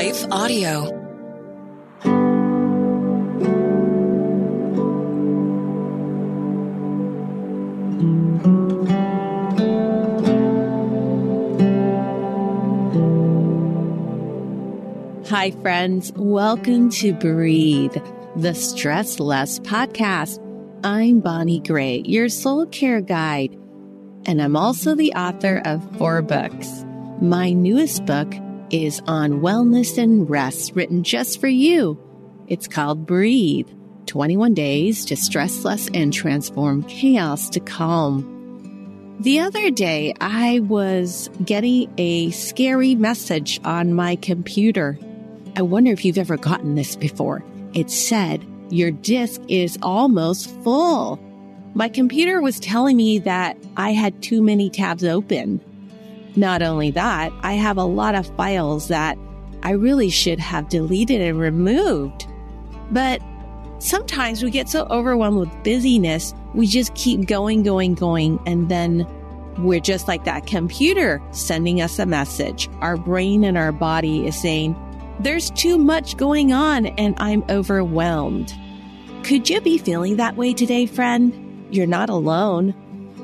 Life 0.00 0.24
Audio. 0.32 0.84
Hi, 15.28 15.50
friends. 15.60 16.12
Welcome 16.16 16.88
to 16.92 17.12
Breathe, 17.12 17.94
the 18.36 18.54
Stress 18.54 19.20
Less 19.20 19.58
podcast. 19.58 20.38
I'm 20.82 21.20
Bonnie 21.20 21.60
Gray, 21.60 21.98
your 22.06 22.30
soul 22.30 22.64
care 22.64 23.02
guide, 23.02 23.54
and 24.24 24.40
I'm 24.40 24.56
also 24.56 24.94
the 24.94 25.12
author 25.12 25.60
of 25.66 25.98
four 25.98 26.22
books. 26.22 26.86
My 27.20 27.52
newest 27.52 28.06
book 28.06 28.32
is 28.70 29.00
on 29.06 29.40
wellness 29.40 29.98
and 29.98 30.28
rest, 30.28 30.72
written 30.74 31.02
just 31.02 31.40
for 31.40 31.48
you. 31.48 31.98
It's 32.46 32.68
called 32.68 33.06
Breathe 33.06 33.68
21 34.06 34.54
Days 34.54 35.04
to 35.04 35.16
Stress 35.16 35.64
Less 35.64 35.88
and 35.94 36.12
Transform 36.12 36.82
Chaos 36.84 37.48
to 37.50 37.60
Calm. 37.60 39.18
The 39.20 39.40
other 39.40 39.70
day, 39.70 40.14
I 40.20 40.60
was 40.60 41.28
getting 41.44 41.92
a 41.98 42.30
scary 42.30 42.94
message 42.94 43.60
on 43.64 43.92
my 43.92 44.16
computer. 44.16 44.98
I 45.56 45.62
wonder 45.62 45.92
if 45.92 46.04
you've 46.04 46.18
ever 46.18 46.36
gotten 46.36 46.74
this 46.74 46.96
before. 46.96 47.44
It 47.74 47.90
said, 47.90 48.44
Your 48.70 48.90
disk 48.90 49.42
is 49.46 49.78
almost 49.82 50.50
full. 50.64 51.20
My 51.74 51.88
computer 51.88 52.40
was 52.40 52.58
telling 52.58 52.96
me 52.96 53.18
that 53.20 53.56
I 53.76 53.92
had 53.92 54.22
too 54.22 54.42
many 54.42 54.70
tabs 54.70 55.04
open. 55.04 55.60
Not 56.36 56.62
only 56.62 56.90
that, 56.92 57.32
I 57.42 57.54
have 57.54 57.76
a 57.76 57.84
lot 57.84 58.14
of 58.14 58.26
files 58.36 58.88
that 58.88 59.18
I 59.62 59.72
really 59.72 60.10
should 60.10 60.38
have 60.38 60.68
deleted 60.68 61.20
and 61.20 61.38
removed. 61.38 62.26
But 62.90 63.20
sometimes 63.78 64.42
we 64.42 64.50
get 64.50 64.68
so 64.68 64.86
overwhelmed 64.90 65.38
with 65.38 65.62
busyness, 65.62 66.34
we 66.54 66.66
just 66.66 66.94
keep 66.94 67.26
going, 67.26 67.62
going, 67.62 67.94
going, 67.94 68.38
and 68.46 68.68
then 68.68 69.06
we're 69.58 69.80
just 69.80 70.08
like 70.08 70.24
that 70.24 70.46
computer 70.46 71.22
sending 71.32 71.80
us 71.80 71.98
a 71.98 72.06
message. 72.06 72.68
Our 72.80 72.96
brain 72.96 73.44
and 73.44 73.58
our 73.58 73.72
body 73.72 74.26
is 74.26 74.40
saying, 74.40 74.76
there's 75.20 75.50
too 75.50 75.76
much 75.76 76.16
going 76.16 76.52
on 76.52 76.86
and 76.86 77.14
I'm 77.18 77.44
overwhelmed. 77.50 78.54
Could 79.22 79.50
you 79.50 79.60
be 79.60 79.76
feeling 79.76 80.16
that 80.16 80.36
way 80.36 80.54
today, 80.54 80.86
friend? 80.86 81.66
You're 81.70 81.86
not 81.86 82.08
alone. 82.08 82.74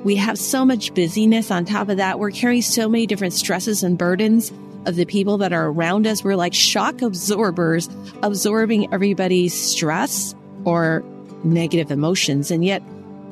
We 0.04 0.16
have 0.16 0.38
so 0.38 0.64
much 0.64 0.94
busyness 0.94 1.50
on 1.50 1.64
top 1.64 1.88
of 1.88 1.96
that. 1.96 2.18
We're 2.18 2.30
carrying 2.30 2.62
so 2.62 2.88
many 2.88 3.06
different 3.06 3.34
stresses 3.34 3.82
and 3.82 3.98
burdens 3.98 4.52
of 4.86 4.96
the 4.96 5.04
people 5.04 5.38
that 5.38 5.52
are 5.52 5.66
around 5.66 6.06
us. 6.06 6.22
We're 6.22 6.36
like 6.36 6.54
shock 6.54 7.02
absorbers, 7.02 7.88
absorbing 8.22 8.92
everybody's 8.92 9.52
stress 9.52 10.34
or 10.64 11.04
negative 11.44 11.90
emotions. 11.90 12.50
And 12.50 12.64
yet, 12.64 12.82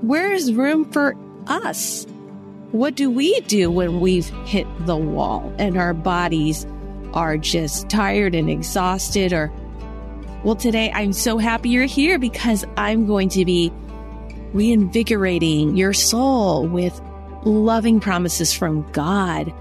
where 0.03 0.33
is 0.33 0.53
room 0.53 0.91
for 0.91 1.17
us? 1.47 2.07
What 2.73 2.97
do 2.97 3.09
we 3.11 3.39
do 3.43 3.71
when 3.71 4.01
we've 4.01 4.29
hit 4.47 4.67
the 4.81 4.97
wall 4.97 5.55
and 5.59 5.77
our 5.77 5.95
bodies 5.95 6.67
are 7.13 7.39
just 7.39 7.89
tired 7.89 8.35
and 8.35 8.51
exhausted 8.51 9.33
or 9.33 9.53
well, 10.43 10.57
today 10.57 10.93
I'm 10.93 11.15
so 11.15 11.39
happy 11.39 11.71
you're 11.71 11.87
here 11.87 12.19
because 12.19 12.67
I'm 12.77 13.07
going 13.07 13.31
to 13.31 13.47
be 13.47 13.73
reinvigorating 14.55 15.77
your 15.77 15.93
soul 15.93 16.67
with 16.67 16.99
loving 17.45 18.01
promises 18.01 18.53
from 18.55 18.91
God. 18.93 19.53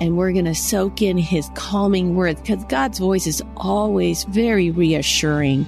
And 0.00 0.16
we're 0.16 0.32
going 0.32 0.44
to 0.44 0.54
soak 0.54 1.02
in 1.02 1.18
his 1.18 1.48
calming 1.54 2.16
words 2.16 2.40
because 2.40 2.64
God's 2.64 2.98
voice 2.98 3.26
is 3.26 3.42
always 3.56 4.24
very 4.24 4.70
reassuring. 4.70 5.66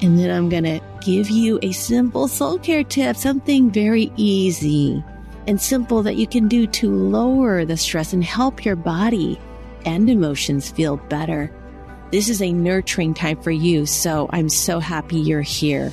And 0.00 0.18
then 0.18 0.30
I'm 0.30 0.48
going 0.48 0.64
to 0.64 0.80
give 1.00 1.30
you 1.30 1.58
a 1.62 1.72
simple 1.72 2.28
soul 2.28 2.58
care 2.58 2.84
tip, 2.84 3.16
something 3.16 3.70
very 3.70 4.12
easy 4.16 5.04
and 5.46 5.60
simple 5.60 6.02
that 6.02 6.16
you 6.16 6.26
can 6.26 6.48
do 6.48 6.66
to 6.66 6.90
lower 6.90 7.64
the 7.64 7.76
stress 7.76 8.12
and 8.12 8.24
help 8.24 8.64
your 8.64 8.76
body 8.76 9.38
and 9.84 10.08
emotions 10.08 10.70
feel 10.70 10.96
better. 10.96 11.52
This 12.10 12.28
is 12.28 12.40
a 12.40 12.52
nurturing 12.52 13.12
time 13.12 13.40
for 13.42 13.50
you, 13.50 13.86
so 13.86 14.28
I'm 14.30 14.48
so 14.48 14.78
happy 14.78 15.16
you're 15.16 15.42
here. 15.42 15.92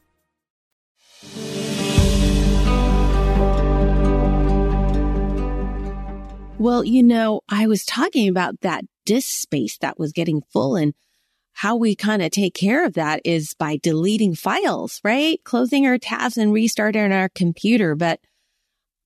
Well, 6.61 6.83
you 6.83 7.01
know, 7.01 7.41
I 7.49 7.65
was 7.65 7.83
talking 7.83 8.29
about 8.29 8.61
that 8.61 8.85
disk 9.03 9.41
space 9.41 9.79
that 9.79 9.97
was 9.97 10.11
getting 10.11 10.43
full 10.53 10.75
and 10.75 10.93
how 11.53 11.75
we 11.75 11.95
kind 11.95 12.21
of 12.21 12.29
take 12.29 12.53
care 12.53 12.85
of 12.85 12.93
that 12.93 13.19
is 13.25 13.55
by 13.55 13.77
deleting 13.81 14.35
files, 14.35 15.01
right? 15.03 15.43
Closing 15.43 15.87
our 15.87 15.97
tabs 15.97 16.37
and 16.37 16.53
restarting 16.53 17.11
our 17.11 17.29
computer. 17.29 17.95
But 17.95 18.19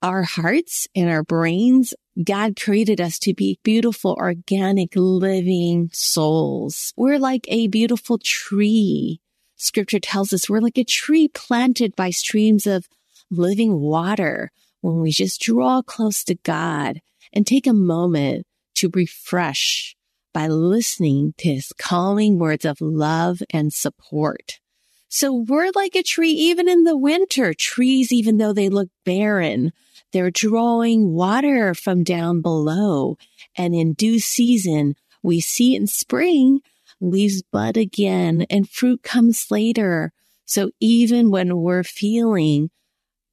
our 0.01 0.23
hearts 0.23 0.89
and 0.97 1.09
our 1.09 1.23
brains, 1.23 1.93
God 2.21 2.59
created 2.59 2.99
us 2.99 3.17
to 3.19 3.33
be 3.33 3.57
beautiful, 3.63 4.17
organic, 4.19 4.89
living 4.93 5.91
souls. 5.93 6.91
We're 6.97 7.19
like 7.19 7.45
a 7.47 7.67
beautiful 7.67 8.19
tree. 8.22 9.22
Scripture 9.55 9.99
tells 9.99 10.33
us 10.33 10.49
we're 10.49 10.59
like 10.59 10.77
a 10.77 10.83
tree 10.83 11.29
planted 11.29 11.95
by 11.95 12.09
streams 12.09 12.67
of 12.67 12.89
living 13.31 13.79
water 13.79 14.51
when 14.81 14.99
we 14.99 15.11
just 15.11 15.39
draw 15.39 15.81
close 15.81 16.25
to 16.25 16.35
God 16.35 16.99
and 17.35 17.46
take 17.46 17.68
a 17.68 17.73
moment 17.73 18.46
to 18.75 18.90
refresh 18.94 19.96
by 20.34 20.47
listening 20.47 21.34
to 21.38 21.53
his 21.53 21.72
calming 21.78 22.40
words 22.40 22.66
of 22.66 22.81
love 22.81 23.41
and 23.51 23.72
support. 23.72 24.59
So 25.07 25.46
we're 25.47 25.72
like 25.75 25.96
a 25.96 26.03
tree 26.03 26.31
even 26.31 26.68
in 26.68 26.84
the 26.84 26.97
winter. 26.97 27.53
Trees, 27.53 28.12
even 28.12 28.38
though 28.38 28.51
they 28.51 28.69
look 28.69 28.90
barren, 29.06 29.72
they're 30.12 30.31
drawing 30.31 31.14
water 31.14 31.73
from 31.73 32.03
down 32.03 32.41
below. 32.41 33.17
And 33.58 33.73
in 33.73 33.93
due 33.93 34.20
season, 34.20 34.96
we 35.23 35.40
see 35.40 35.76
in 35.76 35.88
spring 35.88 36.61
leaves 36.99 37.41
bud 37.43 37.78
again 37.78 38.46
and 38.49 38.70
fruit 38.70 39.03
comes 39.03 39.49
later. 39.49 40.11
So 40.46 40.72
even 40.79 41.31
when 41.31 41.58
we're 41.58 41.84
feeling 41.84 42.70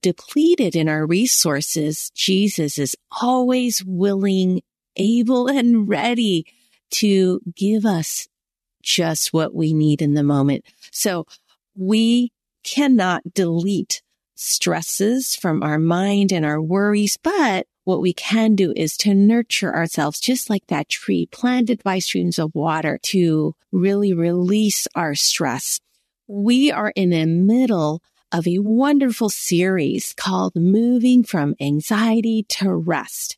depleted 0.02 0.76
in 0.76 0.88
our 0.88 1.06
resources, 1.06 2.10
Jesus 2.14 2.78
is 2.78 2.96
always 3.20 3.82
willing, 3.84 4.62
able 4.96 5.48
and 5.48 5.88
ready 5.88 6.44
to 6.90 7.40
give 7.56 7.86
us 7.86 8.28
just 8.82 9.32
what 9.32 9.54
we 9.54 9.72
need 9.72 10.02
in 10.02 10.14
the 10.14 10.22
moment. 10.22 10.64
So 10.90 11.26
we 11.76 12.32
cannot 12.64 13.34
delete 13.34 14.02
stresses 14.34 15.36
from 15.36 15.62
our 15.62 15.78
mind 15.78 16.32
and 16.32 16.44
our 16.44 16.60
worries, 16.60 17.16
but 17.22 17.66
what 17.84 18.00
we 18.00 18.12
can 18.12 18.54
do 18.54 18.72
is 18.76 18.96
to 18.98 19.14
nurture 19.14 19.74
ourselves 19.74 20.20
just 20.20 20.48
like 20.48 20.66
that 20.68 20.88
tree 20.88 21.26
planted 21.32 21.82
by 21.82 21.98
streams 21.98 22.38
of 22.38 22.54
water 22.54 22.98
to 23.02 23.54
really 23.72 24.12
release 24.12 24.86
our 24.94 25.14
stress. 25.14 25.80
We 26.28 26.70
are 26.70 26.92
in 26.94 27.10
the 27.10 27.26
middle 27.26 28.02
of 28.32 28.46
a 28.46 28.58
wonderful 28.58 29.28
series 29.28 30.14
called 30.14 30.56
Moving 30.56 31.22
from 31.22 31.54
Anxiety 31.60 32.44
to 32.48 32.74
Rest. 32.74 33.36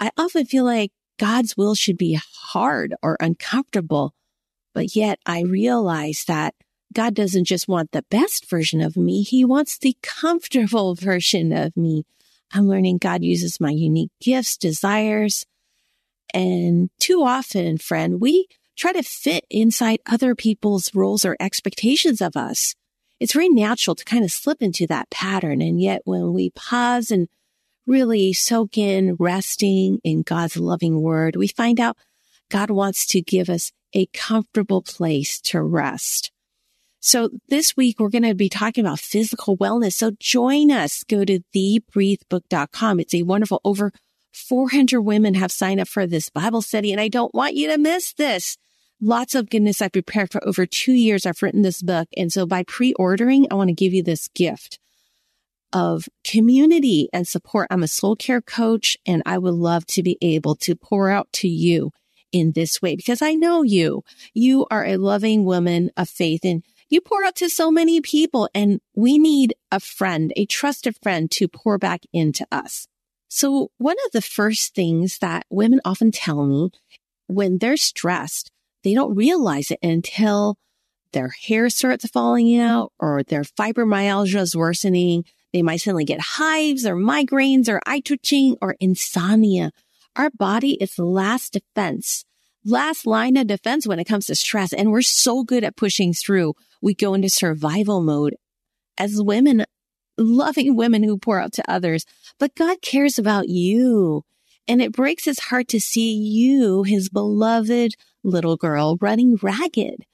I 0.01 0.11
often 0.17 0.47
feel 0.47 0.65
like 0.65 0.93
God's 1.19 1.57
will 1.57 1.75
should 1.75 1.99
be 1.99 2.21
hard 2.43 2.95
or 3.03 3.17
uncomfortable, 3.21 4.15
but 4.75 4.95
yet 4.95 5.19
I 5.27 5.43
realize 5.43 6.25
that 6.29 6.55
God 6.93 7.15
doesn't 7.15 7.45
just 7.45 7.69
want 7.69 7.93
the 7.93 8.05
best 8.11 8.49
version 8.49 8.81
of 8.81 8.97
me. 8.97 9.23
He 9.23 9.45
wants 9.45 9.79
the 9.79 9.97
comfortable 10.03 10.95
version 10.95 11.53
of 11.53 11.77
me. 11.77 12.05
I'm 12.53 12.69
learning 12.69 12.99
God 12.99 13.23
uses 13.23 13.61
my 13.61 13.71
unique 13.71 14.11
gifts, 14.21 14.57
desires, 14.57 15.45
and 16.35 16.91
too 16.99 17.23
often, 17.23 17.79
friend, 17.79 18.21
we 18.21 18.49
try 18.77 18.93
to 18.93 19.03
fit 19.03 19.45
inside 19.51 20.01
other 20.07 20.35
people's 20.35 20.95
roles 20.95 21.25
or 21.25 21.37
expectations 21.41 22.21
of 22.21 22.37
us. 22.37 22.75
It's 23.21 23.33
very 23.33 23.49
natural 23.49 23.95
to 23.97 24.05
kind 24.05 24.25
of 24.25 24.31
slip 24.31 24.63
into 24.63 24.87
that 24.87 25.11
pattern. 25.11 25.61
And 25.61 25.81
yet 25.81 26.03
when 26.05 26.33
we 26.33 26.51
pause 26.51 27.11
and 27.11 27.29
really 27.87 28.33
soak 28.33 28.79
in 28.79 29.17
resting 29.19 29.99
in 30.05 30.23
God's 30.23 30.57
loving 30.57 31.01
word, 31.01 31.37
we 31.37 31.49
find 31.49 31.81
out 31.81 31.97
God 32.51 32.71
wants 32.71 33.07
to 33.09 33.21
give 33.21 33.49
us 33.49 33.73
a 33.95 34.07
comfortable 34.07 34.83
place 34.83 35.41
to 35.41 35.63
rest. 35.63 36.31
So 37.01 37.31
this 37.49 37.77
week 37.77 37.99
we're 37.99 38.09
going 38.09 38.23
to 38.25 38.35
be 38.35 38.49
talking 38.49 38.85
about 38.85 38.99
physical 38.99 39.57
wellness. 39.57 39.93
So 39.95 40.13
join 40.19 40.71
us. 40.71 41.05
Go 41.05 41.25
to 41.25 41.41
thebreathebook.com. 41.55 43.01
It's 43.01 43.15
a 43.15 43.23
wonderful 43.23 43.61
over 43.65 43.93
400 44.33 45.01
women 45.01 45.35
have 45.35 45.53
signed 45.53 45.81
up 45.81 45.89
for 45.89 46.07
this 46.07 46.29
Bible 46.29 46.63
study 46.63 46.93
and 46.93 47.01
I 47.01 47.09
don't 47.09 47.35
want 47.35 47.55
you 47.55 47.69
to 47.69 47.79
miss 47.79 48.13
this. 48.13 48.57
Lots 49.01 49.37
of 49.37 49.49
goodness 49.49 49.81
I've 49.81 49.93
prepared 49.93 50.33
for 50.33 50.47
over 50.47 50.67
two 50.67 50.93
years. 50.93 51.25
I've 51.25 51.43
written 51.43 51.63
this 51.63 51.83
book. 51.83 52.09
And 52.17 52.33
so 52.33 52.47
by 52.47 52.65
pre-ordering, 52.65 53.47
I 53.51 53.55
want 53.55 53.69
to 53.69 53.75
give 53.75 53.95
you 53.95 54.03
this 54.03 54.29
gift 54.29 54.81
of 55.73 56.09
community 56.25 57.09
and 57.13 57.27
support. 57.29 57.69
I'm 57.71 57.83
a 57.83 57.89
soul 57.89 58.17
care 58.17 58.41
coach 58.41 58.97
and 59.07 59.23
I 59.25 59.39
would 59.39 59.55
love 59.55 59.87
to 59.89 60.03
be 60.03 60.19
able 60.21 60.57
to 60.57 60.75
pour 60.75 61.11
out 61.11 61.29
to 61.35 61.49
you 61.49 61.93
in 62.33 62.53
this 62.53 62.83
way 62.83 62.97
because 62.97 63.23
I 63.23 63.35
know 63.35 63.63
you. 63.63 64.03
You 64.35 64.67
are 64.71 64.85
a 64.85 64.97
loving 64.97 65.45
woman 65.45 65.91
of 65.97 66.09
faith 66.09 66.45
and 66.45 66.65
you 66.89 67.01
pour 67.01 67.25
out 67.25 67.37
to 67.37 67.49
so 67.49 67.71
many 67.71 68.01
people 68.01 68.49
and 68.55 68.81
we 68.97 69.19
need 69.19 69.55
a 69.71 69.79
friend, 69.79 70.33
a 70.37 70.47
trusted 70.47 70.97
friend 71.03 71.31
to 71.33 71.47
pour 71.47 71.79
back 71.79 72.01
into 72.13 72.47
us. 72.51 72.89
So 73.29 73.71
one 73.77 73.97
of 74.07 74.13
the 74.13 74.23
first 74.23 74.75
things 74.75 75.19
that 75.19 75.47
women 75.51 75.81
often 75.85 76.11
tell 76.11 76.47
me 76.47 76.71
when 77.27 77.59
they're 77.59 77.77
stressed, 77.77 78.51
they 78.85 78.95
don't 78.95 79.15
realize 79.15 79.71
it 79.71 79.79
until 79.83 80.57
their 81.13 81.29
hair 81.47 81.71
starts 81.71 82.09
falling 82.09 82.47
mm-hmm. 82.47 82.67
out 82.67 82.93
or 82.99 83.23
their 83.23 83.43
fibromyalgia 83.43 84.41
is 84.41 84.57
worsening 84.57 85.25
they 85.53 85.63
might 85.63 85.81
suddenly 85.81 86.05
get 86.05 86.21
hives 86.21 86.85
or 86.85 86.95
migraines 86.95 87.69
or 87.69 87.81
eye 87.87 88.01
twitching 88.01 88.57
or 88.61 88.77
insomnia. 88.81 89.73
Our 90.17 90.31
body 90.31 90.73
is 90.75 90.95
the 90.95 91.05
last 91.05 91.55
defense, 91.55 92.25
last 92.65 93.07
line 93.07 93.37
of 93.37 93.47
defense 93.47 93.87
when 93.87 93.99
it 93.99 94.05
comes 94.07 94.27
to 94.27 94.35
stress. 94.35 94.73
And 94.73 94.91
we're 94.91 95.03
so 95.03 95.45
good 95.45 95.65
at 95.65 95.77
pushing 95.77 96.13
through. 96.13 96.55
We 96.83 96.95
go 96.95 97.15
into 97.15 97.31
survival 97.31 98.03
mode 98.03 98.37
as 98.99 99.23
women, 99.23 99.65
loving 100.19 100.77
women 100.77 101.03
who 101.03 101.19
pour 101.19 101.41
out 101.41 101.53
to 101.55 101.71
others. 101.71 102.05
But 102.39 102.55
God 102.55 102.83
cares 102.83 103.19
about 103.19 103.49
you. 103.49 104.25
And 104.67 104.83
it 104.83 104.93
breaks 104.93 105.25
his 105.25 105.39
heart 105.39 105.69
to 105.69 105.81
see 105.81 106.13
you, 106.13 106.83
his 106.83 107.09
beloved 107.09 107.95
little 108.29 108.57
girl, 108.57 108.97
running 109.01 109.37
ragged. 109.43 110.05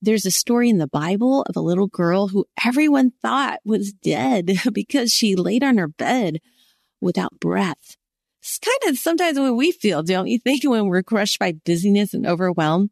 There's 0.00 0.26
a 0.26 0.30
story 0.30 0.68
in 0.68 0.78
the 0.78 0.88
Bible 0.88 1.42
of 1.42 1.56
a 1.56 1.60
little 1.60 1.86
girl 1.86 2.28
who 2.28 2.46
everyone 2.64 3.12
thought 3.22 3.60
was 3.64 3.92
dead 3.92 4.52
because 4.72 5.12
she 5.12 5.36
laid 5.36 5.62
on 5.62 5.78
her 5.78 5.88
bed 5.88 6.40
without 7.00 7.38
breath. 7.38 7.96
It's 8.40 8.58
kind 8.58 8.92
of 8.92 8.98
sometimes 8.98 9.38
what 9.38 9.54
we 9.54 9.70
feel, 9.70 10.02
don't 10.02 10.26
you 10.26 10.38
think, 10.38 10.64
when 10.64 10.86
we're 10.86 11.04
crushed 11.04 11.38
by 11.38 11.52
busyness 11.52 12.12
and 12.12 12.26
overwhelmed? 12.26 12.90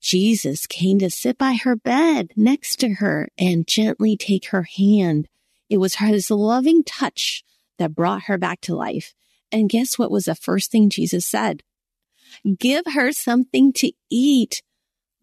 Jesus 0.00 0.66
came 0.66 0.98
to 0.98 1.10
sit 1.10 1.38
by 1.38 1.54
her 1.54 1.76
bed 1.76 2.32
next 2.36 2.76
to 2.80 2.94
her 2.94 3.28
and 3.38 3.66
gently 3.66 4.16
take 4.16 4.48
her 4.48 4.62
hand. 4.62 5.28
It 5.68 5.78
was 5.78 5.96
his 5.96 6.30
loving 6.30 6.82
touch 6.84 7.44
that 7.78 7.94
brought 7.94 8.22
her 8.22 8.38
back 8.38 8.60
to 8.62 8.74
life. 8.74 9.14
And 9.50 9.68
guess 9.68 9.98
what 9.98 10.10
was 10.10 10.26
the 10.26 10.34
first 10.34 10.70
thing 10.70 10.90
Jesus 10.90 11.26
said? 11.26 11.62
Give 12.58 12.84
her 12.94 13.12
something 13.12 13.72
to 13.74 13.92
eat. 14.10 14.62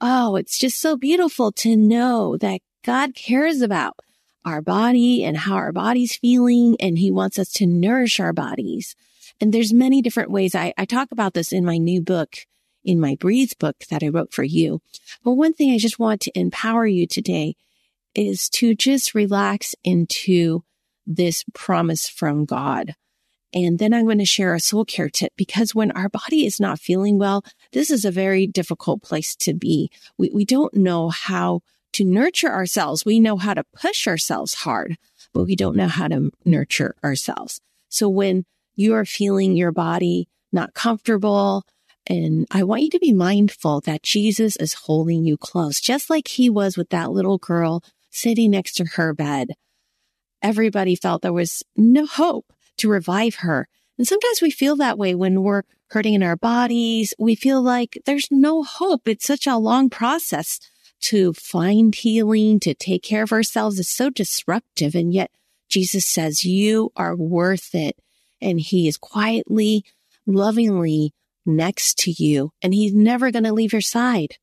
Oh, 0.02 0.36
it's 0.36 0.58
just 0.58 0.80
so 0.80 0.98
beautiful 0.98 1.52
to 1.54 1.76
know 1.76 2.38
that 2.38 2.62
God 2.84 3.16
cares 3.16 3.62
about 3.62 3.96
our 4.44 4.62
body 4.62 5.24
and 5.24 5.36
how 5.36 5.56
our 5.56 5.72
body's 5.72 6.16
feeling 6.16 6.76
and 6.80 6.98
he 6.98 7.12
wants 7.12 7.40
us 7.40 7.52
to 7.54 7.66
nourish 7.66 8.20
our 8.20 8.34
bodies. 8.34 8.96
And 9.42 9.54
there's 9.54 9.74
many 9.74 10.02
different 10.02 10.32
ways. 10.32 10.56
I, 10.56 10.74
I 10.78 10.86
talk 10.86 11.12
about 11.12 11.34
this 11.34 11.52
in 11.52 11.66
my 11.66 11.78
new 11.78 12.02
book, 12.02 12.36
in 12.84 13.00
my 13.00 13.16
Breathe 13.20 13.54
book 13.60 13.78
that 13.90 14.04
I 14.04 14.10
wrote 14.10 14.34
for 14.34 14.44
you. 14.44 14.82
But 15.24 15.32
one 15.32 15.54
thing 15.54 15.74
I 15.74 15.78
just 15.78 16.00
want 16.00 16.22
to 16.22 16.40
empower 16.40 16.86
you 16.86 17.08
today 17.08 17.56
is 18.14 18.50
to 18.50 18.76
just 18.76 19.16
relax 19.16 19.76
into 19.84 20.64
this 21.06 21.44
promise 21.54 22.08
from 22.08 22.46
God. 22.46 22.96
And 23.56 23.80
then 23.80 23.94
I'm 23.94 24.04
going 24.04 24.18
to 24.18 24.26
share 24.26 24.54
a 24.54 24.60
soul 24.60 24.84
care 24.84 25.10
tip 25.10 25.32
because 25.38 25.74
when 25.74 25.92
our 25.92 26.10
body 26.10 26.46
is 26.46 26.60
not 26.60 26.78
feeling 26.78 27.18
well, 27.18 27.42
this 27.72 27.90
is 27.90 28.04
a 28.04 28.12
very 28.12 28.46
difficult 28.46 29.02
place 29.02 29.34
to 29.38 29.54
be. 29.54 29.90
We, 30.18 30.30
we 30.34 30.44
don't 30.44 30.74
know 30.74 31.08
how 31.08 31.62
to 31.94 32.04
nurture 32.04 32.52
ourselves. 32.52 33.06
We 33.06 33.22
know 33.22 33.38
how 33.38 33.54
to 33.54 33.64
push 33.74 34.08
ourselves 34.08 34.54
hard, 34.56 34.98
but 35.34 35.46
we 35.46 35.56
don't 35.56 35.78
know 35.78 35.88
how 35.88 36.10
to 36.10 36.32
nurture 36.44 36.96
ourselves. 37.02 37.62
So 37.88 38.10
when 38.10 38.44
you 38.76 38.94
are 38.94 39.06
feeling 39.06 39.56
your 39.56 39.72
body 39.72 40.28
not 40.52 40.74
comfortable, 40.74 41.64
and 42.06 42.46
I 42.52 42.64
want 42.64 42.82
you 42.82 42.90
to 42.90 43.00
be 43.00 43.14
mindful 43.14 43.80
that 43.82 44.04
Jesus 44.04 44.58
is 44.58 44.74
holding 44.74 45.24
you 45.24 45.38
close, 45.38 45.80
just 45.80 46.10
like 46.10 46.28
he 46.28 46.50
was 46.50 46.76
with 46.76 46.90
that 46.90 47.12
little 47.12 47.38
girl 47.38 47.82
sitting 48.12 48.52
next 48.52 48.74
to 48.74 48.86
her 48.96 49.14
bed. 49.14 49.52
Everybody 50.42 50.96
felt 50.98 51.22
there 51.22 51.32
was 51.32 51.64
no 51.78 52.06
hope 52.06 52.52
to 52.78 52.90
revive 52.90 53.36
her. 53.36 53.68
And 53.98 54.08
sometimes 54.08 54.42
we 54.42 54.52
feel 54.52 54.76
that 54.78 54.98
way 54.98 55.16
when 55.16 55.42
we're 55.42 55.64
hurting 55.90 56.14
in 56.14 56.24
our 56.24 56.36
bodies. 56.36 57.14
We 57.18 57.36
feel 57.36 57.62
like 57.62 58.02
there's 58.06 58.28
no 58.32 58.64
hope. 58.64 59.08
It's 59.08 59.26
such 59.26 59.48
a 59.48 59.58
long 59.58 59.90
process 59.90 60.60
to 61.02 61.34
find 61.34 61.94
healing, 61.94 62.60
to 62.62 62.74
take 62.74 63.04
care 63.04 63.24
of 63.24 63.32
ourselves. 63.32 63.80
It's 63.80 63.90
so 63.90 64.10
disruptive. 64.10 64.96
And 64.96 65.14
yet 65.14 65.32
Jesus 65.70 66.06
says 66.06 66.44
you 66.44 66.92
are 66.96 67.16
worth 67.16 67.74
it. 67.74 67.98
And 68.42 68.60
he 68.60 68.88
is 68.88 68.98
quietly, 68.98 69.86
lovingly 70.26 71.14
next 71.46 71.98
to 72.00 72.12
you. 72.12 72.52
And 72.62 72.74
he's 72.74 72.94
never 72.94 73.32
going 73.32 73.44
to 73.44 73.54
leave 73.54 73.72
your 73.72 73.82
side. 73.82 74.38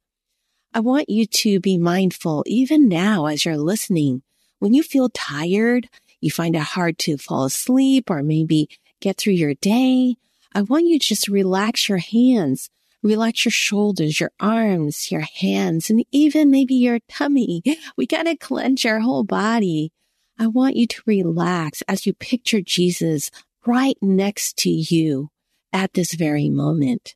I 0.72 0.80
want 0.80 1.10
you 1.10 1.26
to 1.26 1.60
be 1.60 1.76
mindful, 1.76 2.44
even 2.46 2.88
now 2.88 3.26
as 3.26 3.44
you're 3.44 3.58
listening, 3.58 4.22
when 4.58 4.72
you 4.72 4.82
feel 4.82 5.10
tired, 5.10 5.88
you 6.22 6.30
find 6.30 6.56
it 6.56 6.62
hard 6.62 6.98
to 7.00 7.18
fall 7.18 7.44
asleep 7.44 8.10
or 8.10 8.22
maybe 8.22 8.68
get 9.00 9.18
through 9.18 9.34
your 9.34 9.54
day. 9.54 10.16
I 10.54 10.62
want 10.62 10.86
you 10.86 10.98
to 10.98 11.06
just 11.06 11.28
relax 11.28 11.88
your 11.88 11.98
hands, 11.98 12.70
relax 13.02 13.44
your 13.44 13.52
shoulders, 13.52 14.20
your 14.20 14.30
arms, 14.40 15.10
your 15.10 15.26
hands, 15.40 15.90
and 15.90 16.04
even 16.12 16.50
maybe 16.50 16.74
your 16.74 17.00
tummy. 17.08 17.62
We 17.96 18.06
got 18.06 18.24
to 18.24 18.36
clench 18.36 18.86
our 18.86 19.00
whole 19.00 19.24
body. 19.24 19.92
I 20.38 20.46
want 20.46 20.76
you 20.76 20.86
to 20.86 21.02
relax 21.06 21.82
as 21.88 22.06
you 22.06 22.14
picture 22.14 22.60
Jesus 22.60 23.30
right 23.66 23.96
next 24.00 24.56
to 24.58 24.70
you 24.70 25.30
at 25.72 25.92
this 25.94 26.14
very 26.14 26.48
moment. 26.48 27.14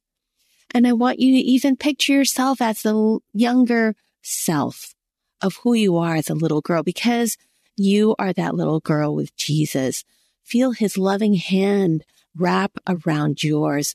And 0.75 0.87
I 0.87 0.93
want 0.93 1.21
you 1.21 1.33
to 1.37 1.41
even 1.41 1.77
picture 1.77 2.13
yourself 2.13 2.61
as 2.61 2.83
the 2.83 3.21
younger 3.33 3.95
self 4.23 4.95
of 5.41 5.57
who 5.63 5.75
you 5.75 5.97
are 5.97 6.17
as 6.17 6.29
a 6.29 6.35
little 6.35 6.61
girl 6.61 6.83
because 6.83 7.37
you 7.77 8.15
are 8.19 8.33
that 8.33 8.55
little 8.55 8.81
girl 8.81 9.15
with 9.15 9.37
Jesus. 9.37 10.05
Feel 10.43 10.73
his 10.73 10.97
loving 10.97 11.35
hand 11.35 12.05
wrap 12.35 12.79
around 12.87 13.43
yours 13.43 13.95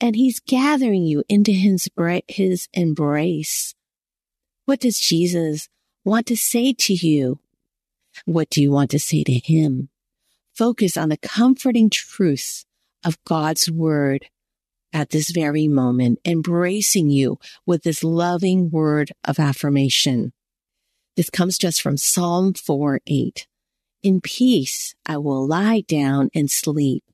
and 0.00 0.16
he's 0.16 0.40
gathering 0.40 1.04
you 1.04 1.22
into 1.28 1.52
his, 1.52 1.88
his 2.28 2.68
embrace. 2.72 3.74
What 4.64 4.80
does 4.80 4.98
Jesus 4.98 5.68
want 6.04 6.26
to 6.26 6.36
say 6.36 6.72
to 6.72 6.94
you? 6.94 7.38
What 8.24 8.50
do 8.50 8.62
you 8.62 8.70
want 8.70 8.90
to 8.90 8.98
say 8.98 9.24
to 9.24 9.32
him? 9.32 9.88
Focus 10.54 10.96
on 10.96 11.08
the 11.08 11.16
comforting 11.16 11.90
truths 11.90 12.64
of 13.04 13.22
God's 13.24 13.70
word 13.70 14.26
at 14.92 15.10
this 15.10 15.30
very 15.30 15.66
moment, 15.66 16.20
embracing 16.24 17.10
you 17.10 17.38
with 17.66 17.82
this 17.82 18.04
loving 18.04 18.70
word 18.70 19.12
of 19.24 19.40
affirmation. 19.40 20.32
This 21.16 21.30
comes 21.30 21.58
just 21.58 21.80
from 21.80 21.96
Psalm 21.96 22.54
4 22.54 23.00
8. 23.06 23.46
In 24.02 24.20
peace, 24.20 24.96
I 25.06 25.16
will 25.18 25.46
lie 25.46 25.84
down 25.86 26.28
and 26.34 26.50
sleep. 26.50 27.04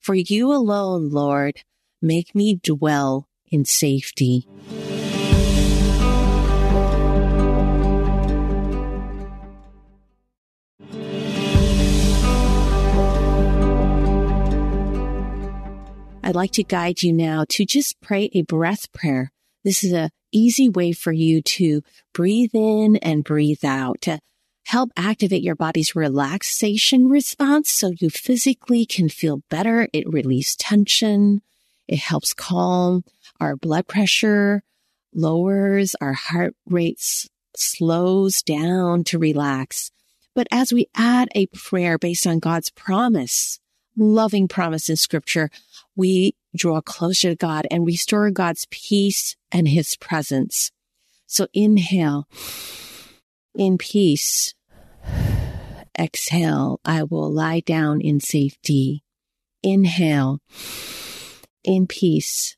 For 0.00 0.14
you 0.14 0.50
alone, 0.50 1.10
Lord, 1.10 1.62
make 2.00 2.34
me 2.34 2.54
dwell 2.54 3.28
in 3.50 3.66
safety. 3.66 4.46
I'd 16.22 16.34
like 16.34 16.52
to 16.52 16.64
guide 16.64 17.02
you 17.02 17.12
now 17.12 17.44
to 17.50 17.66
just 17.66 18.00
pray 18.00 18.30
a 18.32 18.40
breath 18.40 18.90
prayer. 18.94 19.32
This 19.64 19.84
is 19.84 19.92
a 19.92 20.08
easy 20.32 20.68
way 20.68 20.92
for 20.92 21.12
you 21.12 21.42
to 21.42 21.82
breathe 22.12 22.54
in 22.54 22.96
and 22.96 23.24
breathe 23.24 23.64
out 23.64 24.00
to 24.02 24.20
help 24.64 24.90
activate 24.96 25.42
your 25.42 25.56
body's 25.56 25.96
relaxation 25.96 27.08
response 27.08 27.70
so 27.70 27.92
you 27.98 28.10
physically 28.10 28.86
can 28.86 29.08
feel 29.08 29.42
better. 29.50 29.88
It 29.92 30.08
relieves 30.08 30.54
tension. 30.56 31.42
It 31.88 31.98
helps 31.98 32.32
calm 32.32 33.04
our 33.40 33.56
blood 33.56 33.88
pressure, 33.88 34.62
lowers 35.12 35.96
our 36.00 36.12
heart 36.12 36.54
rates, 36.66 37.28
slows 37.56 38.42
down 38.42 39.02
to 39.04 39.18
relax. 39.18 39.90
But 40.34 40.46
as 40.52 40.72
we 40.72 40.86
add 40.94 41.28
a 41.34 41.46
prayer 41.46 41.98
based 41.98 42.26
on 42.26 42.38
God's 42.38 42.70
promise, 42.70 43.58
loving 43.96 44.46
promise 44.46 44.88
in 44.88 44.96
scripture, 44.96 45.50
we 45.96 46.34
draw 46.54 46.80
closer 46.80 47.30
to 47.30 47.36
God 47.36 47.66
and 47.70 47.86
restore 47.86 48.30
God's 48.30 48.66
peace 48.70 49.36
and 49.52 49.68
his 49.68 49.96
presence. 49.96 50.70
So 51.26 51.46
inhale 51.52 52.26
in 53.54 53.78
peace. 53.78 54.54
Exhale. 55.98 56.80
I 56.84 57.02
will 57.02 57.30
lie 57.30 57.60
down 57.60 58.00
in 58.00 58.20
safety. 58.20 59.04
Inhale 59.62 60.40
in 61.62 61.86
peace. 61.86 62.56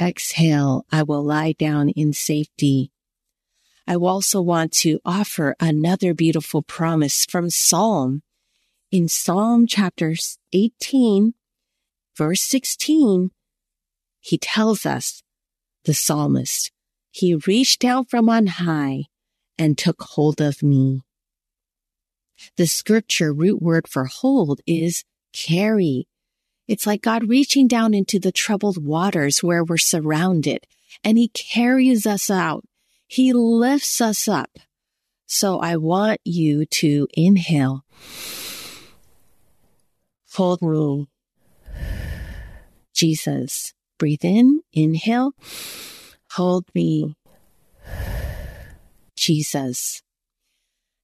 Exhale. 0.00 0.86
I 0.90 1.02
will 1.02 1.22
lie 1.22 1.52
down 1.52 1.90
in 1.90 2.12
safety. 2.12 2.92
I 3.86 3.96
also 3.96 4.40
want 4.40 4.72
to 4.72 5.00
offer 5.04 5.56
another 5.60 6.14
beautiful 6.14 6.62
promise 6.62 7.26
from 7.26 7.50
Psalm 7.50 8.22
in 8.90 9.08
Psalm 9.08 9.66
chapter 9.66 10.14
18, 10.52 11.34
verse 12.16 12.42
16, 12.42 13.30
he 14.20 14.38
tells 14.38 14.84
us, 14.84 15.22
the 15.84 15.94
psalmist, 15.94 16.70
he 17.10 17.34
reached 17.34 17.80
down 17.80 18.04
from 18.04 18.28
on 18.28 18.46
high 18.46 19.04
and 19.58 19.76
took 19.76 20.02
hold 20.02 20.40
of 20.40 20.62
me. 20.62 21.02
The 22.56 22.66
scripture 22.66 23.32
root 23.32 23.60
word 23.60 23.88
for 23.88 24.06
hold 24.06 24.60
is 24.66 25.04
carry. 25.32 26.06
It's 26.68 26.86
like 26.86 27.02
God 27.02 27.28
reaching 27.28 27.66
down 27.66 27.94
into 27.94 28.18
the 28.18 28.32
troubled 28.32 28.82
waters 28.82 29.42
where 29.42 29.64
we're 29.64 29.78
surrounded 29.78 30.66
and 31.02 31.18
he 31.18 31.28
carries 31.28 32.06
us 32.06 32.30
out. 32.30 32.64
He 33.06 33.32
lifts 33.32 34.00
us 34.00 34.28
up. 34.28 34.50
So 35.26 35.60
I 35.60 35.76
want 35.76 36.20
you 36.24 36.66
to 36.66 37.06
inhale 37.14 37.84
Hold 40.34 40.60
me. 40.62 41.08
Jesus. 43.00 43.72
Breathe 43.98 44.24
in, 44.26 44.60
inhale. 44.74 45.32
Hold 46.32 46.66
me. 46.74 47.16
Jesus. 49.16 50.02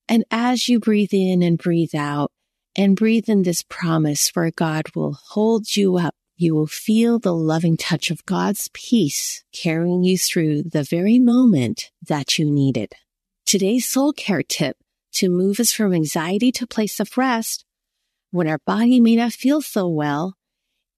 And 0.07 0.23
as 0.31 0.69
you 0.69 0.79
breathe 0.79 1.15
in 1.15 1.43
and 1.43 1.57
breathe 1.57 1.95
out 1.95 2.33
and 2.77 2.97
breathe 2.97 3.31
in 3.31 3.45
this 3.45 3.63
promise 3.63 4.29
where 4.35 4.51
God 4.51 4.95
will 4.95 5.15
hold 5.31 5.75
you 5.75 5.97
up, 5.97 6.15
you 6.37 6.55
will 6.55 6.67
feel 6.67 7.19
the 7.19 7.35
loving 7.35 7.79
touch 7.79 8.11
of 8.11 8.27
God's 8.27 8.69
peace 8.75 9.43
carrying 9.55 10.05
you 10.05 10.19
through 10.19 10.65
the 10.65 10.83
very 10.83 11.19
moment 11.19 11.91
that 12.07 12.39
you 12.39 12.51
need 12.51 12.77
it. 12.77 12.95
Today's 13.47 13.89
soul 13.89 14.13
care 14.13 14.43
tip 14.43 14.77
to 15.15 15.31
move 15.31 15.59
us 15.61 15.73
from 15.73 15.95
anxiety 15.95 16.53
to 16.53 16.67
place 16.67 17.01
of 17.01 17.17
rest 17.17 17.65
when 18.33 18.49
our 18.49 18.61
body 18.67 19.01
may 19.01 19.17
not 19.17 19.33
feel 19.33 19.63
so 19.63 19.89
well 19.89 20.35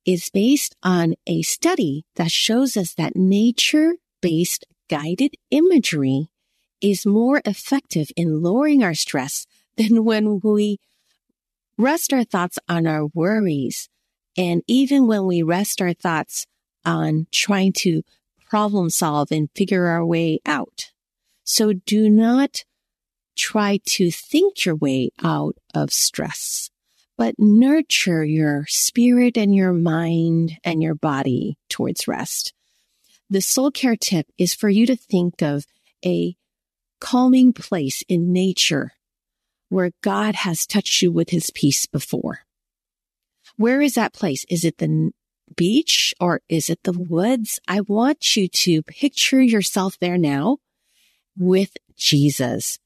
is 0.09 0.31
based 0.31 0.75
on 0.83 1.15
a 1.27 1.43
study 1.43 2.03
that 2.17 2.31
shows 2.31 2.79
us 2.79 2.95
that 2.95 3.15
nature 3.15 3.93
based 4.23 4.65
guided 4.89 5.35
imagery 5.51 6.29
is 6.81 7.05
more 7.05 7.43
effective 7.45 8.09
in 8.17 8.41
lowering 8.41 8.83
our 8.83 8.95
stress 8.95 9.45
than 9.77 10.07
when 10.07 10.41
we 10.43 10.79
rest 11.77 12.15
our 12.15 12.25
thoughts 12.25 12.59
on 12.71 12.87
our 12.87 13.09
worries. 13.13 13.91
And 14.35 14.63
even 14.67 15.07
when 15.07 15.27
we 15.27 15.43
rest 15.43 15.83
our 15.83 15.93
thoughts 15.93 16.47
on 16.87 17.27
trying 17.31 17.75
to 17.75 18.03
problem 18.49 18.89
solve 18.89 19.31
and 19.31 19.51
figure 19.55 19.89
our 19.89 20.07
way 20.07 20.39
out. 20.47 20.91
So 21.45 21.75
do 21.75 22.09
not 22.09 22.65
try 23.37 23.79
to 23.91 24.11
think 24.11 24.65
your 24.65 24.75
way 24.75 25.11
out 25.23 25.59
of 25.75 25.93
stress 25.93 26.71
but 27.19 27.35
nurture 27.37 28.25
your 28.25 28.65
spirit 28.69 29.37
and 29.37 29.55
your 29.55 29.73
mind 29.73 30.53
and 30.63 30.81
your 30.81 30.95
body 30.95 31.59
towards 31.69 32.07
rest. 32.07 32.55
The 33.29 33.41
soul 33.41 33.73
care 33.73 33.97
tip 33.97 34.29
is 34.39 34.55
for 34.55 34.69
you 34.69 34.87
to 34.87 34.97
think 34.97 35.43
of 35.43 35.67
a 36.07 36.37
calming 37.01 37.53
place 37.53 38.03
in 38.09 38.33
nature 38.33 38.93
where 39.69 39.91
God 40.01 40.37
has 40.37 40.65
touched 40.65 41.03
you 41.03 41.13
with 41.13 41.31
his 41.31 41.51
peace 41.51 41.87
before. 41.87 42.41
Where 43.57 43.83
is 43.83 43.95
that 43.95 44.15
place? 44.15 44.47
Is 44.49 44.65
it 44.65 44.79
the 44.79 45.11
beach 45.57 46.15
or 46.21 46.41
is 46.49 46.71
it 46.71 46.79
the 46.85 46.93
woods? 46.93 47.59
I 47.67 47.81
want 47.81 48.37
you 48.37 48.49
to 48.49 48.83
picture 48.85 49.43
yourself 49.43 49.99
there 49.99 50.19
now 50.19 50.59
with 51.37 51.77
Jesus. 51.97 52.79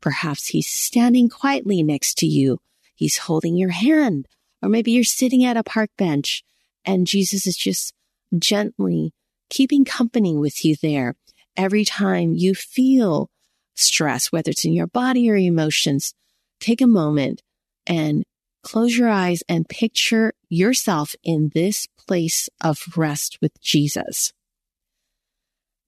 Perhaps 0.00 0.48
he's 0.48 0.68
standing 0.68 1.28
quietly 1.28 1.82
next 1.82 2.18
to 2.18 2.26
you 2.26 2.60
He's 3.02 3.18
holding 3.18 3.56
your 3.56 3.70
hand. 3.70 4.28
Or 4.62 4.68
maybe 4.68 4.92
you're 4.92 5.02
sitting 5.02 5.44
at 5.44 5.56
a 5.56 5.64
park 5.64 5.90
bench 5.98 6.44
and 6.84 7.04
Jesus 7.04 7.48
is 7.48 7.56
just 7.56 7.92
gently 8.38 9.12
keeping 9.50 9.84
company 9.84 10.36
with 10.36 10.64
you 10.64 10.76
there. 10.80 11.16
Every 11.56 11.84
time 11.84 12.34
you 12.34 12.54
feel 12.54 13.28
stress, 13.74 14.30
whether 14.30 14.52
it's 14.52 14.64
in 14.64 14.72
your 14.72 14.86
body 14.86 15.28
or 15.28 15.34
emotions, 15.34 16.14
take 16.60 16.80
a 16.80 16.86
moment 16.86 17.42
and 17.88 18.22
close 18.62 18.96
your 18.96 19.08
eyes 19.08 19.42
and 19.48 19.68
picture 19.68 20.32
yourself 20.48 21.16
in 21.24 21.50
this 21.54 21.88
place 22.06 22.48
of 22.60 22.78
rest 22.96 23.38
with 23.42 23.60
Jesus. 23.60 24.32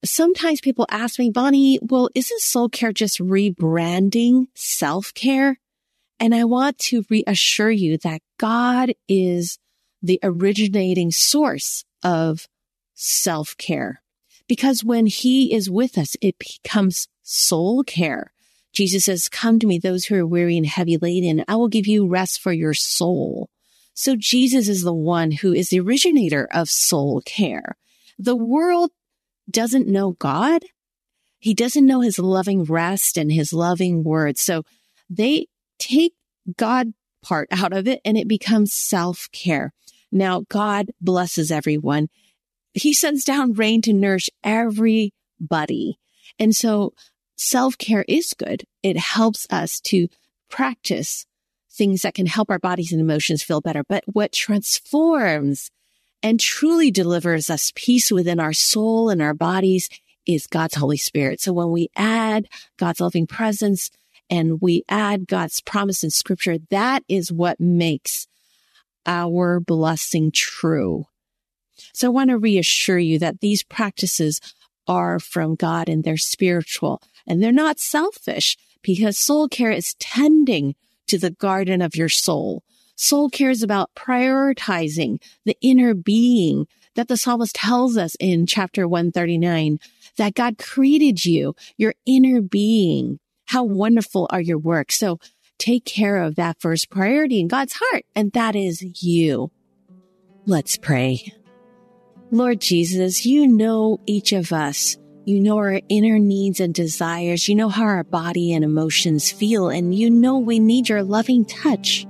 Sometimes 0.05 0.61
people 0.61 0.87
ask 0.91 1.21
me, 1.21 1.31
Bonnie, 1.31 1.79
well, 1.81 2.09
isn't 2.17 2.41
soul 2.41 2.69
care 2.69 2.93
just 2.93 3.21
rebranding 3.21 4.49
self 4.57 5.15
care? 5.15 5.61
And 6.25 6.35
I 6.35 6.45
want 6.45 6.79
to 6.79 7.05
reassure 7.11 7.71
you 7.71 7.99
that 7.99 8.23
God 8.39 8.95
is 9.07 9.59
the 10.01 10.19
originating 10.23 11.11
source 11.11 11.85
of 12.03 12.49
self 12.95 13.55
care. 13.59 14.01
Because 14.49 14.83
when 14.83 15.05
he 15.05 15.53
is 15.53 15.69
with 15.69 15.99
us, 15.99 16.17
it 16.23 16.37
becomes 16.39 17.09
soul 17.23 17.85
care. 17.85 18.33
Jesus 18.73 19.05
says, 19.05 19.29
come 19.29 19.59
to 19.59 19.67
me, 19.67 19.79
those 19.79 20.07
who 20.07 20.15
are 20.15 20.27
weary 20.27 20.57
and 20.57 20.65
heavy 20.65 20.97
laden. 20.97 21.45
I 21.47 21.57
will 21.57 21.69
give 21.69 21.87
you 21.87 22.09
rest 22.09 22.41
for 22.41 22.55
your 22.55 22.73
soul. 22.73 23.51
So 23.93 24.17
Jesus 24.17 24.67
is 24.67 24.83
the 24.83 24.95
one 24.95 25.31
who 25.31 25.53
is 25.53 25.69
the 25.69 25.81
originator 25.81 26.49
of 26.55 26.71
soul 26.71 27.21
care. 27.27 27.77
The 28.19 28.35
world 28.35 28.93
doesn't 29.51 29.89
know 29.89 30.13
God. 30.13 30.63
He 31.39 31.53
doesn't 31.53 31.85
know 31.85 32.01
his 32.01 32.19
loving 32.19 32.65
rest 32.65 33.19
and 33.19 33.31
his 33.31 33.53
loving 33.53 34.05
word. 34.05 34.39
So 34.39 34.63
they 35.11 35.49
take 35.79 36.15
God 36.57 36.93
part 37.23 37.49
out 37.51 37.73
of 37.73 37.89
it 37.89 38.01
and 38.05 38.17
it 38.17 38.29
becomes 38.29 38.73
self 38.73 39.29
care. 39.33 39.73
Now 40.13 40.45
God 40.49 40.93
blesses 41.01 41.51
everyone. 41.51 42.09
He 42.73 42.93
sends 42.93 43.25
down 43.25 43.53
rain 43.53 43.83
to 43.83 43.93
nourish 43.93 44.29
everybody. 44.43 45.99
And 46.39 46.55
so 46.55 46.93
self 47.37 47.79
care 47.79 48.05
is 48.09 48.35
good. 48.35 48.65
It 48.83 48.97
helps 48.97 49.47
us 49.51 49.81
to 49.83 50.09
practice 50.51 51.27
things 51.71 52.03
that 52.03 52.15
can 52.15 52.27
help 52.27 52.51
our 52.51 52.59
bodies 52.59 52.93
and 52.93 53.01
emotions 53.01 53.43
feel 53.43 53.61
better. 53.61 53.83
But 53.89 54.05
what 54.07 54.33
transforms 54.33 55.71
and 56.23 56.39
truly 56.39 56.91
delivers 56.91 57.51
us 57.51 57.73
peace 57.75 58.11
within 58.11 58.39
our 58.39 58.53
soul 58.53 59.11
and 59.11 59.21
our 59.21 59.35
bodies 59.35 59.89
is 60.27 60.47
God's 60.47 60.77
Holy 60.77 60.97
Spirit. 60.97 61.41
So 61.41 61.53
when 61.53 61.71
we 61.71 61.91
add 61.97 62.49
God's 62.79 63.01
loving 63.01 63.27
presence 63.27 63.91
and 64.31 64.61
we 64.61 64.83
add 64.89 65.27
God's 65.27 65.61
promise 65.61 66.03
in 66.03 66.11
scripture, 66.11 66.59
that 66.71 67.03
is 67.09 67.33
what 67.33 67.61
makes 67.61 68.27
our 69.07 69.61
blessing 69.61 70.31
true. 70.33 71.07
So 71.93 72.09
I 72.09 72.11
want 72.11 72.31
to 72.31 72.39
reassure 72.39 72.99
you 72.99 73.19
that 73.19 73.41
these 73.41 73.63
practices 73.63 74.41
are 74.87 75.19
from 75.19 75.55
God 75.55 75.89
and 75.89 76.05
they're 76.05 76.17
spiritual 76.17 77.03
and 77.27 77.43
they're 77.43 77.53
not 77.53 77.81
selfish 77.81 78.57
because 78.83 79.19
soul 79.19 79.49
care 79.49 79.71
is 79.71 79.95
tending 79.95 80.75
to 81.07 81.19
the 81.19 81.31
garden 81.31 81.83
of 81.83 81.97
your 81.97 82.09
soul. 82.09 82.63
Soul 82.97 83.29
care 83.29 83.51
is 83.51 83.63
about 83.63 83.95
prioritizing 83.95 85.21
the 85.45 85.57
inner 85.61 85.95
being 85.95 86.67
that 86.95 87.09
the 87.09 87.17
psalmist 87.17 87.57
tells 87.57 87.97
us 87.97 88.15
in 88.21 88.47
chapter 88.47 88.87
139 88.87 89.79
that 90.17 90.35
God 90.35 90.59
created 90.59 91.25
you, 91.25 91.57
your 91.77 91.95
inner 92.07 92.41
being. 92.41 93.19
How 93.47 93.65
wonderful 93.65 94.27
are 94.31 94.41
your 94.41 94.59
works. 94.59 94.99
So 94.99 95.19
take 95.59 95.85
care 95.85 96.23
of 96.23 96.37
that 96.37 96.61
first 96.61 96.91
priority 96.91 97.41
in 97.41 97.49
God's 97.49 97.75
heart, 97.81 98.05
and 98.15 98.33
that 98.33 98.57
is 98.57 99.03
you. 99.03 99.51
Let's 100.47 100.77
pray. 100.77 101.33
Lord 102.31 102.61
Jesus, 102.61 103.25
you 103.25 103.47
know 103.47 104.01
each 104.07 104.33
of 104.33 104.53
us. 104.53 104.97
You 105.25 105.41
know 105.41 105.57
our 105.57 105.81
inner 105.89 106.19
needs 106.19 106.61
and 106.61 106.75
desires. 106.75 107.49
You 107.49 107.55
know 107.55 107.69
how 107.69 107.85
our 107.85 108.05
body 108.05 108.53
and 108.53 108.65
emotions 108.65 109.31
feel, 109.31 109.69
and 109.69 109.95
you 109.95 110.11
know 110.11 110.39
we 110.39 110.59
need 110.59 110.89
your 110.89 111.03
loving 111.03 111.45
touch. 111.45 112.07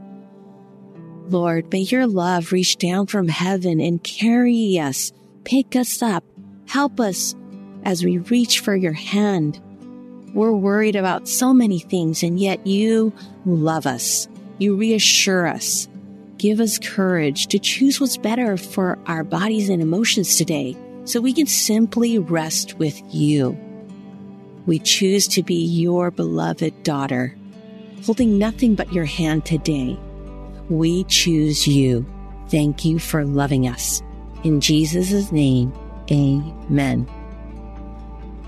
Lord, 1.29 1.73
may 1.73 1.81
your 1.81 2.07
love 2.07 2.53
reach 2.53 2.77
down 2.77 3.07
from 3.07 3.29
heaven 3.29 3.81
and 3.81 4.03
carry 4.03 4.79
us, 4.79 5.13
pick 5.45 5.77
us 5.77 6.03
up, 6.03 6.25
help 6.67 7.01
us 7.01 7.35
as 7.85 8.05
we 8.05 8.19
reach 8.19 8.61
for 8.61 8.75
your 8.75 8.93
hand. 8.93 9.61
We're 10.35 10.53
worried 10.53 10.97
about 10.97 11.29
so 11.29 11.55
many 11.55 11.79
things, 11.79 12.23
and 12.23 12.39
yet 12.39 12.67
you 12.67 13.13
love 13.47 13.87
us. 13.87 14.29
You 14.59 14.77
reassure 14.77 15.47
us 15.47 15.89
give 16.45 16.61
us 16.61 16.79
courage 16.79 17.47
to 17.49 17.59
choose 17.59 17.99
what's 17.99 18.19
better 18.19 18.59
for 18.59 18.99
our 19.07 19.25
bodies 19.25 19.71
and 19.71 19.81
emotions 19.81 20.37
today 20.37 20.77
so 21.05 21.19
we 21.19 21.33
can 21.33 21.47
simply 21.47 22.19
rest 22.19 22.75
with 22.75 23.01
you. 23.15 23.59
We 24.67 24.79
choose 24.79 25.29
to 25.29 25.43
be 25.43 25.65
your 25.65 26.11
beloved 26.11 26.83
daughter, 26.83 27.35
holding 28.05 28.39
nothing 28.39 28.75
but 28.75 28.93
your 28.93 29.07
hand 29.07 29.47
today. 29.47 29.99
We 30.69 31.05
choose 31.05 31.67
you. 31.67 32.07
Thank 32.49 32.85
you 32.85 32.99
for 32.99 33.25
loving 33.25 33.67
us. 33.67 34.03
In 34.43 34.61
Jesus' 34.61 35.33
name, 35.33 35.73
amen. 36.11 37.09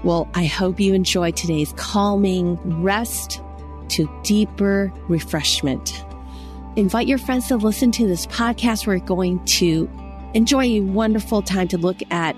Well, 0.06 0.26
I 0.34 0.46
hope 0.46 0.80
you 0.80 0.94
enjoy 0.94 1.32
today's 1.32 1.74
calming 1.76 2.56
rest 2.82 3.42
to 3.88 4.08
deeper 4.22 4.92
refreshment 5.08 6.04
invite 6.76 7.06
your 7.06 7.18
friends 7.18 7.48
to 7.48 7.56
listen 7.56 7.90
to 7.90 8.06
this 8.06 8.26
podcast. 8.26 8.86
We're 8.86 8.98
going 8.98 9.44
to 9.46 9.90
enjoy 10.34 10.64
a 10.64 10.80
wonderful 10.80 11.42
time 11.42 11.68
to 11.68 11.78
look 11.78 11.96
at 12.10 12.36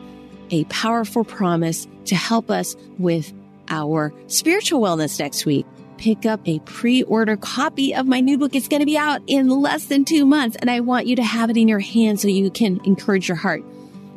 a 0.51 0.65
powerful 0.65 1.25
promise 1.25 1.87
to 2.07 2.15
help 2.15 2.51
us 2.51 2.77
with 2.99 3.33
our 3.69 4.15
spiritual 4.29 4.81
wellness 4.81 5.19
next 5.19 5.45
week. 5.45 5.67
Pick 5.99 6.25
up 6.25 6.41
a 6.47 6.61
pre-order 6.61 7.37
copy 7.37 7.93
of 7.93 8.07
my 8.07 8.21
new 8.21 8.39
book. 8.39 8.55
It's 8.55 8.69
going 8.69 8.81
to 8.81 8.87
be 8.87 8.97
out 8.97 9.21
in 9.27 9.49
less 9.49 9.87
than 9.87 10.05
two 10.05 10.25
months 10.25 10.57
and 10.57 10.71
I 10.71 10.81
want 10.81 11.07
you 11.07 11.17
to 11.17 11.25
have 11.25 11.51
it 11.51 11.57
in 11.57 11.67
your 11.67 11.81
hand 11.81 12.21
so 12.21 12.29
you 12.29 12.51
can 12.51 12.81
encourage 12.85 13.29
your 13.29 13.37
heart. 13.37 13.65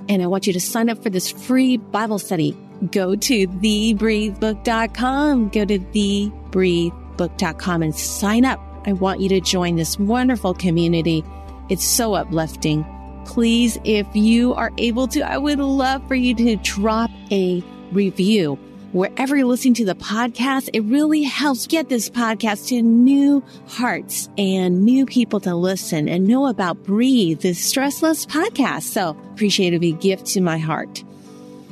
And 0.08 0.22
I 0.22 0.28
want 0.28 0.46
you 0.46 0.54
to 0.54 0.60
sign 0.60 0.90
up 0.90 1.02
for 1.02 1.10
this 1.10 1.32
free 1.32 1.78
Bible 1.78 2.20
study. 2.20 2.56
Go 2.90 3.16
to 3.16 3.48
thebreathebook.com. 3.48 5.50
Go 5.50 5.66
to 5.66 5.80
thebreathebook.com 5.80 7.84
and 7.84 7.96
sign 7.96 8.46
up 8.46 8.60
I 8.86 8.94
want 8.94 9.20
you 9.20 9.30
to 9.30 9.42
join 9.42 9.76
this 9.76 10.00
wonderful 10.00 10.54
community. 10.54 11.24
It's 11.70 11.86
so 11.86 12.16
uplifting. 12.16 12.86
Please, 13.26 13.78
if 13.84 14.08
you 14.16 14.54
are 14.54 14.72
able 14.78 15.08
to, 15.10 15.22
I 15.22 15.38
would 15.38 15.60
love 15.60 16.08
for 16.08 16.16
you 16.16 16.34
to 16.36 16.56
drop 16.58 17.12
a 17.32 17.64
review 17.92 18.56
wherever 18.92 19.38
you're 19.38 19.46
listening 19.46 19.76
to 19.76 19.86
the 19.86 19.96
podcast. 19.96 20.70
It 20.74 20.82
really 20.82 21.24
helps 21.24 21.68
get 21.68 21.90
this 21.90 22.10
podcast 22.10 22.68
to 22.70 22.82
new 22.82 23.44
hearts 23.68 24.30
and 24.38 24.84
new 24.84 25.06
people 25.06 25.40
to 25.42 25.56
listen 25.56 26.10
and 26.10 26.28
know 26.28 26.48
about 26.48 26.84
Breathe, 26.84 27.42
the 27.42 27.52
stressless 27.52 28.26
podcast. 28.26 28.84
So 28.84 29.16
appreciate 29.34 29.74
it. 29.74 29.80
Be 29.80 29.92
a 29.92 29.96
gift 29.96 30.26
to 30.28 30.42
my 30.42 30.58
heart. 30.58 31.04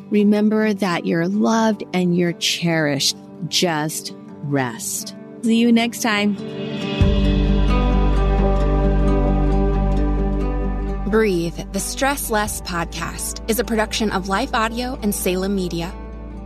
Remember 0.09 0.73
that 0.73 1.05
you're 1.05 1.27
loved 1.27 1.83
and 1.93 2.17
you're 2.17 2.33
cherished. 2.33 3.15
Just 3.47 4.15
rest. 4.43 5.15
See 5.43 5.57
you 5.57 5.71
next 5.71 6.01
time. 6.01 6.35
Breathe, 11.09 11.59
the 11.73 11.79
Stress 11.79 12.29
Less 12.29 12.61
podcast, 12.61 13.49
is 13.49 13.59
a 13.59 13.63
production 13.63 14.11
of 14.11 14.29
Life 14.29 14.53
Audio 14.53 14.99
and 15.01 15.13
Salem 15.13 15.55
Media. 15.55 15.91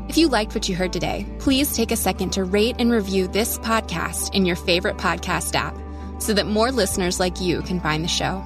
If 0.08 0.18
you 0.18 0.28
liked 0.30 0.56
what 0.56 0.70
you 0.70 0.76
heard 0.76 0.94
today, 0.94 1.26
please 1.40 1.76
take 1.76 1.92
a 1.92 1.98
second 1.98 2.32
to 2.34 2.44
rate 2.44 2.76
and 2.80 2.92
review 2.92 3.28
this 3.28 3.58
podcast 3.60 4.34
in 4.34 4.46
your 4.46 4.56
favorite 4.56 4.98
podcast 4.98 5.56
app 5.56 5.76
so 6.22 6.34
that 6.34 6.48
more 6.48 6.72
listeners 6.72 7.20
like 7.20 7.42
you 7.42 7.62
can 7.64 7.80
find 7.80 8.04
the 8.04 8.08
show. 8.08 8.42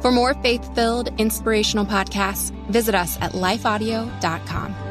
For 0.00 0.12
more 0.12 0.34
faith 0.34 0.74
filled, 0.74 1.08
inspirational 1.18 1.86
podcasts, 1.86 2.50
visit 2.68 2.94
us 2.94 3.18
at 3.20 3.32
lifeaudio.com. 3.32 4.86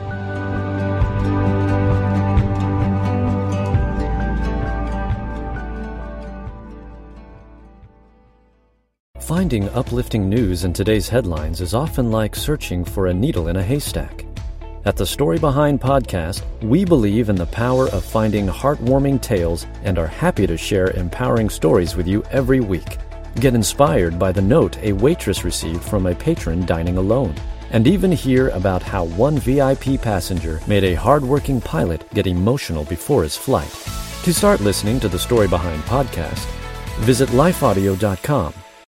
Finding 9.26 9.70
uplifting 9.70 10.30
news 10.30 10.66
in 10.66 10.72
today's 10.72 11.10
headlines 11.10 11.60
is 11.60 11.74
often 11.74 12.12
like 12.12 12.36
searching 12.36 12.86
for 12.86 13.08
a 13.08 13.14
needle 13.14 13.48
in 13.48 13.56
a 13.56 13.64
haystack. 13.64 14.24
At 14.86 14.98
the 14.98 15.06
Story 15.06 15.40
Behind 15.40 15.82
podcast, 15.82 16.44
we 16.62 16.86
believe 16.86 17.30
in 17.30 17.36
the 17.36 17.48
power 17.48 17.90
of 17.90 18.06
finding 18.06 18.48
heartwarming 18.48 19.20
tales 19.20 19.66
and 19.84 19.98
are 19.98 20.06
happy 20.06 20.46
to 20.46 20.56
share 20.56 20.92
empowering 20.92 21.50
stories 21.50 21.96
with 21.96 22.06
you 22.08 22.24
every 22.30 22.60
week. 22.60 23.00
Get 23.36 23.54
inspired 23.54 24.18
by 24.18 24.32
the 24.32 24.42
note 24.42 24.78
a 24.82 24.94
waitress 24.94 25.44
received 25.44 25.84
from 25.84 26.06
a 26.06 26.16
patron 26.16 26.66
dining 26.66 26.98
alone, 26.98 27.36
and 27.72 27.86
even 27.86 28.12
hear 28.12 28.50
about 28.50 28.82
how 28.82 29.06
one 29.06 29.38
VIP 29.38 30.02
passenger 30.02 30.62
made 30.68 30.84
a 30.84 30.94
hardworking 30.94 31.60
pilot 31.60 32.10
get 32.14 32.28
emotional 32.28 32.86
before 32.86 33.24
his 33.24 33.36
flight. 33.36 33.72
To 34.24 34.34
start 34.34 34.62
listening 34.62 35.00
to 35.02 35.10
the 35.10 35.20
Story 35.20 35.48
Behind 35.48 35.82
podcast, 35.84 36.46
visit 37.02 37.30
lifeaudio.com 37.30 38.54